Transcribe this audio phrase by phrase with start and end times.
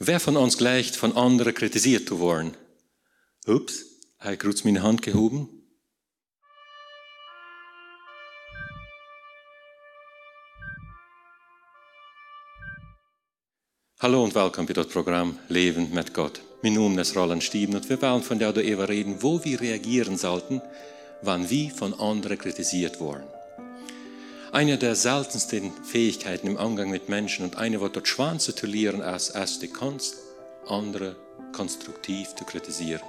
[0.00, 2.56] Wer von uns gleicht, von anderen kritisiert zu werden?
[3.48, 3.84] Ups,
[4.20, 5.48] er hat kurz meine Hand gehoben.
[13.98, 16.42] Hallo und willkommen bei das Programm Leben mit Gott.
[16.62, 20.16] Mein Name ist Roland Stieben und wir wollen von der Eva reden, wo wir reagieren
[20.16, 20.62] sollten,
[21.22, 23.24] wann wir von anderen kritisiert wurden.
[24.50, 29.02] Eine der seltensten Fähigkeiten im Umgang mit Menschen und eine, die dort schwan zu tolerieren,
[29.02, 30.16] ist die Kunst,
[30.66, 31.16] andere
[31.52, 33.02] konstruktiv zu kritisieren.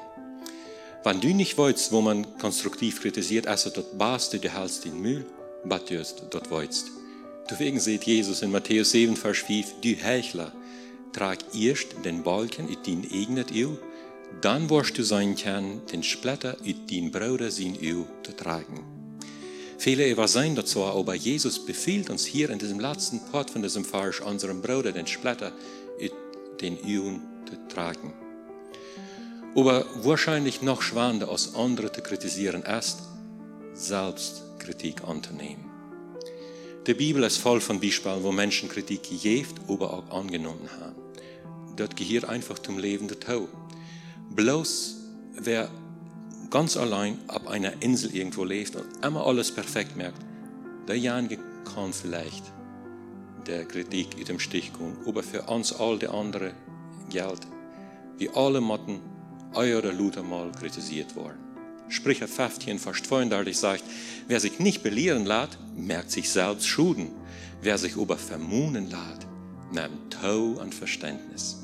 [1.04, 5.02] Wenn du nicht weißt, wo man konstruktiv kritisiert, also dort baust du die Hals den
[5.02, 5.26] Müll,
[5.64, 6.88] was du dort weißt.
[7.50, 10.52] Deswegen sieht Jesus in Matthäus 7, Vers 5, du Heuchler,
[11.14, 13.78] trag erst den Balken in den eignet Öl,
[14.42, 18.99] dann wirst du sein können, den Splitter in den Bruder sein Öl zu tragen.
[19.80, 23.86] Viele Viele sein dazu, aber Jesus befiehlt uns hier in diesem letzten Part von diesem
[23.86, 25.54] Vers, unserem Bruder den Splitter
[25.98, 26.12] in
[26.60, 28.14] den Öl zu tragen.
[29.56, 32.98] Aber wahrscheinlich noch schwander als andere zu kritisieren ist,
[33.74, 35.64] Selbstkritik anzunehmen.
[36.86, 40.96] Die Bibel ist voll von Beispielen, wo Menschen Kritik gegeben, aber auch angenommen haben.
[41.78, 43.48] Dort gehört einfach zum Leben der Tau.
[44.36, 44.98] Bloß
[45.38, 45.72] wer
[46.50, 50.22] ganz allein auf einer Insel irgendwo lebt und immer alles perfekt merkt,
[50.88, 51.40] derjenige
[51.74, 52.44] kann vielleicht
[53.46, 54.98] der Kritik in dem Stich kommen.
[55.06, 56.54] Aber für uns all die anderen
[57.10, 57.42] gilt,
[58.18, 59.00] wie alle Motten
[59.54, 61.38] eure Luther mal kritisiert worden.
[61.90, 63.84] Sprüche 15, Vers 32 sagt,
[64.28, 67.10] wer sich nicht belehren lässt, merkt sich selbst Schuden.
[67.62, 69.28] Wer sich aber vermunen lässt,
[69.72, 71.58] nimmt Tau an Verständnis.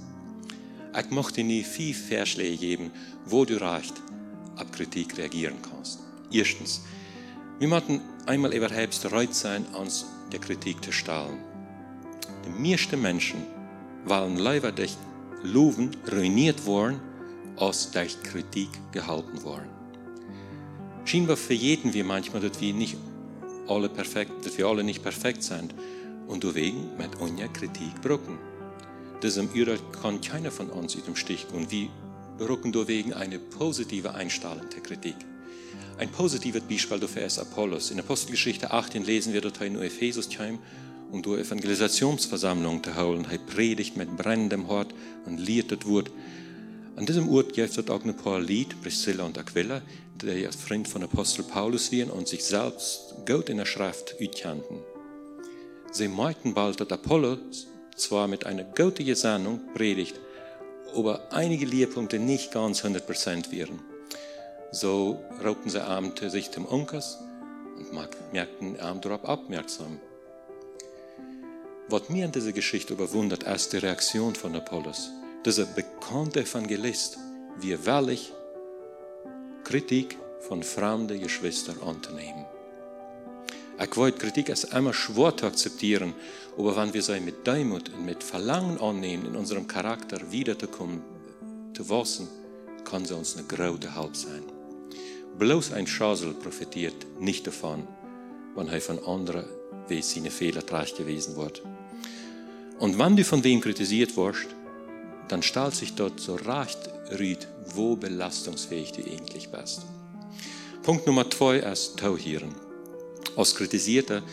[0.98, 2.92] Ich möchte nie viel Vorschläge geben,
[3.26, 3.94] wo du reicht,
[4.58, 6.00] auf Kritik reagieren kannst.
[6.32, 6.82] Erstens,
[7.60, 11.40] wir müssen einmal überhaupt bereit sein, uns der Kritik zu stellen.
[12.46, 13.44] Die meisten Menschen
[14.06, 14.98] wollen leider durch
[15.44, 17.00] Loven ruiniert worden,
[17.58, 19.70] als durch Kritik gehalten worden.
[21.06, 22.98] Scheinbar verjeten wir manchmal, dass wir nicht
[23.68, 25.74] alle perfekt, dass wir alle nicht perfekt sind
[26.28, 28.38] und deswegen mit unserer Kritik brücken.
[29.24, 31.90] Urteil kann keiner von uns in dem Stich gehen, wie
[32.38, 35.16] berücken deswegen eine positive Einstellung der Kritik.
[35.98, 37.92] Ein positives Beispiel dafür ist Apollos.
[37.92, 40.60] In Apostelgeschichte 18 lesen wir dort in Ephesus heim,
[41.12, 43.26] um durch Evangelisationsversammlung zu holen.
[43.32, 44.94] Er predigt mit brennendem Hort
[45.26, 46.12] und lehrt das Wort.
[46.98, 49.82] An diesem Ort gibt es auch ein paar Lied, Priscilla und Aquila,
[50.22, 54.80] die als Freund von Apostel Paulus waren und sich selbst gut in der Schrift utkannten.
[55.92, 60.20] Sie meinten bald, dass Apollos zwar mit einer guten Sendung predigt,
[60.96, 63.82] aber einige Lehrpunkte nicht ganz 100% wären.
[64.72, 67.20] So raubten sie abend sich dem Unkers
[67.78, 67.94] und
[68.34, 70.00] merkten abend darauf aufmerksam.
[71.88, 75.12] Was mir an dieser Geschichte überwundert, ist die Reaktion von Apollos.
[75.46, 77.18] Dieser bekannte Evangelist,
[77.60, 78.34] wie wahrlich
[79.64, 82.46] Kritik von fremden Geschwistern anzunehmen.
[83.78, 86.14] Ich weiß, Kritik ist immer schwer zu akzeptieren,
[86.58, 91.02] aber wenn wir sie mit Demut und mit Verlangen annehmen, in unserem Charakter wiederzukommen,
[91.74, 92.30] zu wachsen,
[92.86, 94.44] kann sie uns eine große Halt sein.
[95.38, 97.86] Bloß ein Schasel profitiert nicht davon,
[98.56, 99.44] wenn er von anderen
[99.90, 101.62] wie seine Fehler trage gewesen wird.
[102.80, 104.48] Und wenn du von wem kritisiert wirst,
[105.28, 106.80] dann stellt sich dort so recht
[107.20, 109.82] rüd, wo belastungsfähig du eigentlich bist.
[110.84, 112.65] Punkt Nummer zwei ist Tauhieren.
[113.36, 114.24] Als Kritisierter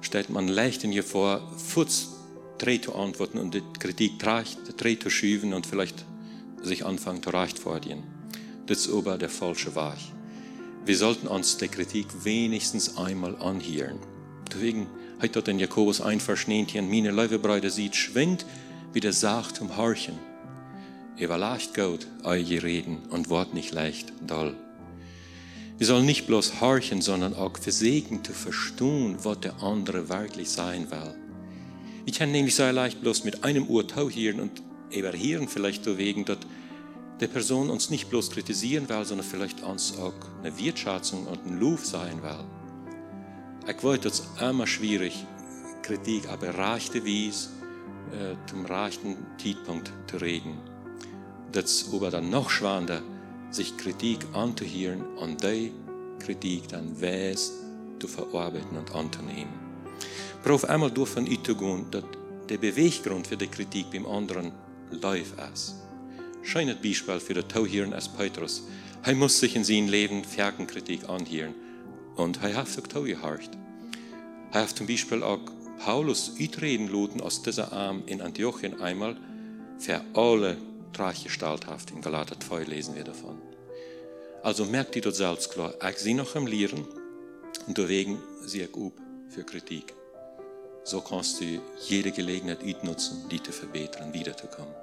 [0.00, 2.08] stellt man leicht in ihr vor, Futz
[2.58, 6.04] dreh zu antworten und die Kritik dreh zu schieben und vielleicht
[6.62, 8.02] sich anfangen zu rechtfertigen.
[8.66, 9.98] Das ist aber der falsche Weg.
[10.84, 13.98] Wir sollten uns der Kritik wenigstens einmal anhören.
[14.50, 14.86] Deswegen
[15.20, 18.46] hat dort in Jakobus ein Verschneentchen, meine Leibebreide sieht, schwingt
[18.92, 20.18] wie der Sacht zum Horchen.
[21.18, 24.56] Überleicht Gott eure Reden und wort nicht leicht doll.
[25.78, 30.90] Wir sollen nicht bloß horchen, sondern auch versegen zu verstehen, was der andere wirklich sein
[30.90, 31.14] will.
[32.04, 36.38] Wir können nämlich sehr leicht bloß mit einem Ohr tauhieren und überhören vielleicht wegen, dass
[37.20, 41.60] der Person uns nicht bloß kritisieren will, sondern vielleicht uns auch eine Wertschätzung und ein
[41.60, 42.44] Lob sein will.
[43.68, 45.24] Ich weiß, es immer schwierig,
[45.82, 47.50] Kritik aber rechte Wies
[48.12, 50.58] äh, zum rechten Zeitpunkt zu reden.
[51.52, 53.00] Das ist aber dann noch schwander,
[53.50, 55.72] sich Kritik anzuhören und die
[56.18, 57.52] Kritik dann weiß
[57.98, 59.52] zu verarbeiten und anzunehmen.
[60.42, 62.04] Prof einmal davon auszugehen, dass
[62.48, 64.52] der Beweggrund für die Kritik beim anderen
[64.90, 65.76] läuft ist.
[66.42, 68.62] Schönes Beispiel für das Tauhören als Petrus.
[69.02, 71.54] Er muss sich in seinem Leben Ferkenkritik anhören
[72.16, 73.50] und er hat auch gehört.
[74.52, 75.40] Er hat zum Beispiel auch
[75.78, 79.16] Paulus utreden lassen aus dieser Arm in Antiochien einmal,
[79.78, 80.56] für alle
[80.98, 81.92] Trachgestalthaft.
[81.92, 83.40] In Galater 2 lesen wir davon.
[84.42, 86.86] Also merkt ihr dort selbst klar, ich sie noch am Lehren
[87.66, 88.92] und deswegen sie ich
[89.28, 89.94] für Kritik.
[90.82, 94.74] So kannst du jede Gelegenheit nutzen, die zu verbessern, wiederzukommen.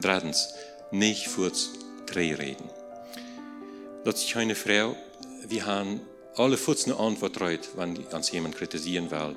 [0.00, 0.54] Drittens,
[0.92, 1.70] nicht kurz
[2.06, 2.70] dreh reden.
[4.04, 4.96] Dat ist eine Frau,
[5.46, 6.00] wir haben
[6.36, 9.36] alle kurz eine Antwort reut, wenn uns jemand kritisieren will.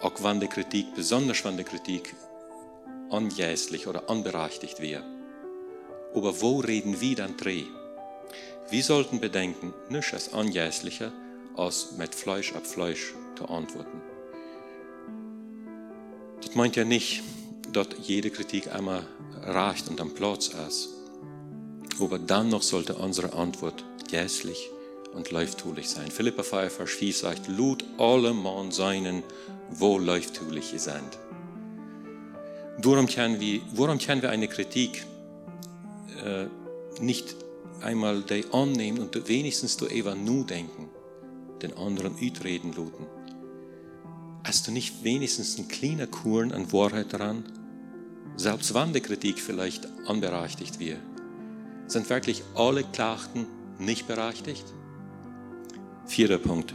[0.00, 2.14] Auch wenn die Kritik, besonders wenn die Kritik
[3.12, 5.04] anjäßlich oder anberechtigt wäre.
[6.14, 7.64] Aber wo reden wir dann dreh?
[8.70, 11.12] Wir sollten bedenken, nicht als anjäßlicher,
[11.56, 14.00] als mit Fleisch ab Fleisch zu antworten.
[16.40, 17.22] Das meint ja nicht,
[17.72, 19.06] dass jede Kritik einmal
[19.42, 20.88] reicht und am Platz ist.
[22.00, 24.70] Aber dann noch sollte unsere Antwort jäßlich
[25.14, 26.10] und leuftulich sein.
[26.10, 29.22] Philippa 5, Vers 4 sagt, lud alle Mann seinen,
[29.70, 31.18] wo leuftulich sind.
[32.78, 35.04] Warum können wir, warum können wir eine Kritik
[36.24, 36.46] äh,
[37.00, 37.36] nicht
[37.82, 40.88] einmal die annehmen und wenigstens du Eva nur denken,
[41.60, 43.06] den anderen utreden luten?
[44.44, 47.44] Hast du nicht wenigstens ein kleiner Kuren an Wahrheit daran?
[48.36, 50.98] Selbst wenn die Kritik vielleicht anberechtigt wird,
[51.86, 53.46] sind wirklich alle Klachten
[53.78, 54.64] nicht berechtigt?
[56.06, 56.74] Vierter Punkt.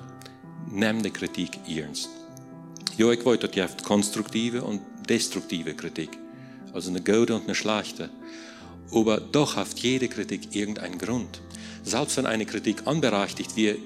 [0.70, 2.10] Nimm die Kritik ernst.
[2.98, 6.18] Ja, ich wollte, ihr konstruktive und destruktive Kritik,
[6.74, 8.10] also eine gute und eine schlechte.
[8.92, 11.42] Aber doch hat jede Kritik irgendeinen Grund.
[11.84, 13.80] Selbst wenn eine Kritik anberechtigt wird,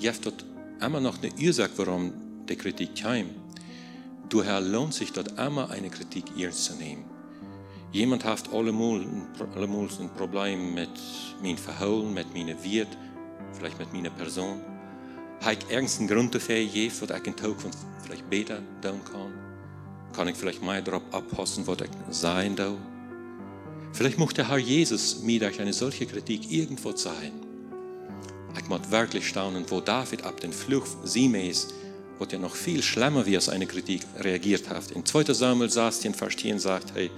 [0.00, 0.44] gibt dort
[0.80, 2.12] immer noch eine Ursache, warum
[2.48, 3.34] die Kritik kommt.
[4.30, 7.04] Daher lohnt sich dort immer eine Kritik ernst zu nehmen.
[7.92, 10.90] Jemand hat allemal, ein Problem mit
[11.42, 12.98] meinem Verhalten, mit meiner Wert,
[13.52, 14.60] vielleicht mit meiner Person.
[15.40, 19.47] Habe ich irgendeinen Grund dafür, was ich in Zukunft vielleicht besser tun kann?
[20.14, 22.76] Kann ich vielleicht mehr darauf abpassen, was ich sein darf?
[23.92, 27.40] Vielleicht möchte der Herr Jesus mir durch eine solche Kritik irgendwo zeigen.
[28.56, 31.68] Ich muss wirklich staunen, wo David ab den Fluch Simeis,
[32.18, 34.90] wo er noch viel schlimmer wie aus einer Kritik reagiert hat.
[34.90, 35.32] In 2.
[35.32, 37.10] Samuel saß in Vers 10 sagt, hey,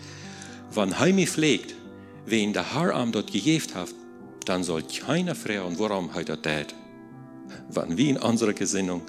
[0.73, 1.75] wenn er mich pflegt,
[2.27, 3.89] wen der Herr am dort gegeben hat,
[4.45, 6.75] dann soll keiner fragen, warum er das tät.
[7.69, 9.03] Wenn wir in unserer Gesinnung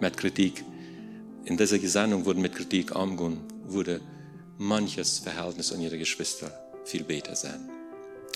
[0.00, 0.64] mit Kritik,
[1.48, 4.02] in dieser Gesinnung wurden mit Kritik umgehen, würde
[4.58, 6.52] manches Verhältnis an ihre Geschwister
[6.84, 7.70] viel besser sein.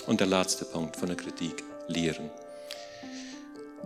[0.07, 2.31] Und der letzte Punkt von der Kritik, lehren.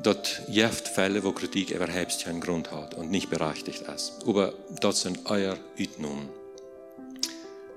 [0.02, 4.14] Dort gibt Fälle, wo Kritik überhaupt keinen Grund hat und nicht berechtigt ist.
[4.26, 6.30] Aber das sind euer Utnungen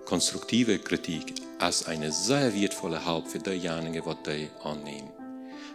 [0.05, 5.11] konstruktive Kritik als eine sehr wertvolle Halb für diejenigen, die die annehmen.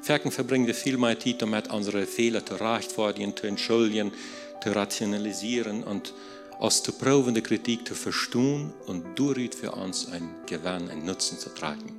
[0.01, 4.12] Verken verbringen wir viel mehr Zeit damit, unsere Fehler zu rechtfertigen, zu entschuldigen,
[4.61, 6.13] zu rationalisieren und
[6.59, 11.37] aus der Proben der Kritik zu verstehen und durch für uns ein Gewinn, ein Nutzen
[11.37, 11.93] zu tragen.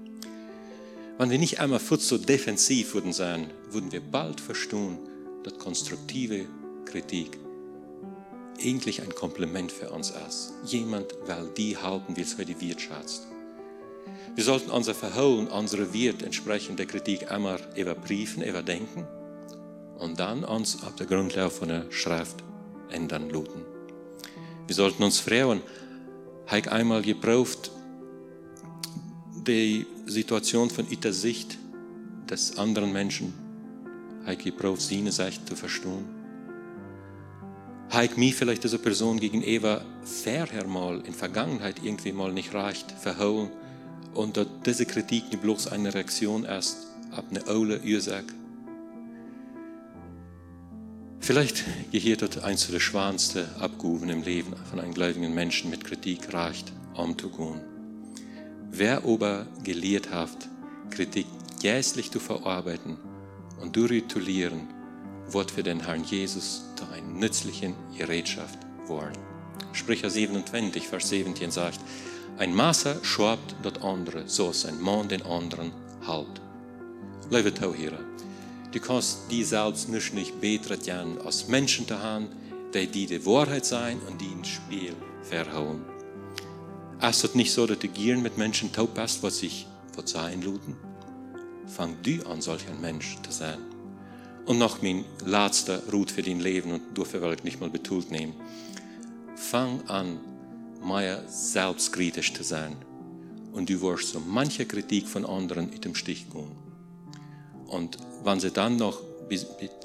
[1.18, 4.98] Wenn wir nicht einmal kurz so defensiv würden sein, würden wir bald verstehen,
[5.44, 6.46] dass konstruktive
[6.84, 7.38] Kritik
[8.62, 10.52] eigentlich ein Kompliment für uns ist.
[10.64, 13.22] Jemand will die halten, wie es für die Wirtschaft.
[14.34, 19.06] Wir sollten unser Verhalten, unsere Wert entsprechend der Kritik immer überprüfen, überdenken
[19.98, 22.42] und dann uns auf der Grundlage von der Schrift
[22.90, 23.64] ändern lassen.
[24.66, 25.62] Wir sollten uns fragen,
[26.46, 27.70] habe ich einmal geprüft,
[29.46, 31.58] die Situation von ihrer Sicht
[32.28, 33.32] des anderen Menschen,
[34.28, 36.04] ich geprüft, seine Sicht zu verstehen?
[38.02, 42.90] ich mich vielleicht diese Person gegen Eva vorher mal in Vergangenheit irgendwie mal nicht reicht
[42.92, 43.50] verhauen
[44.14, 48.24] und dass diese Kritik nicht bloß eine Reaktion ist ab eine aule Ursache.
[51.26, 56.32] Vielleicht gehört dort eins der schwansten Abgaben im Leben von einem gläubigen Menschen mit Kritik
[56.32, 57.62] reicht, umzugehen.
[58.70, 60.48] Wer aber gelehrt hat,
[60.88, 61.26] Kritik
[61.60, 62.96] jäßlich zu verarbeiten
[63.60, 64.68] und durchzulieren,
[65.28, 69.18] wird für den Herrn Jesus zu einer nützlichen Gerätschaft worden.
[69.72, 71.80] Sprecher 27, Vers 17 sagt,
[72.38, 75.72] ein Maßer schabt das andere, so als ein Mann den anderen
[76.06, 76.40] halt.
[77.30, 77.98] Liebe Tauhierer,
[78.72, 82.28] du kannst die selbst nicht, nicht besser tun, als Menschen zu haben,
[82.74, 85.84] die die die Wahrheit sein und die ins Spiel verhauen.
[87.00, 90.76] Ist es nicht so, dass du gern mit Menschen taub bist, was sich verzeihen luten?
[91.66, 93.58] Fang du an, solch ein Mensch zu sein.
[94.46, 98.10] Und noch mein letzter Rut für dein Leben und dafür will ich nicht mal betont
[98.10, 98.34] nehmen.
[99.34, 100.18] Fang an,
[100.82, 102.76] mehr selbstkritisch zu sein.
[103.52, 106.65] Und du wirst so manche Kritik von anderen in dem Stich gehen.
[107.68, 109.00] Und wenn sie dann noch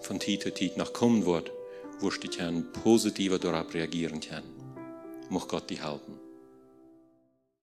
[0.02, 1.52] von Zeit zu Zeit noch kommen wird,
[2.00, 4.50] wirst du positiver darauf reagieren können.
[5.30, 6.21] Muss Gott dich helfen.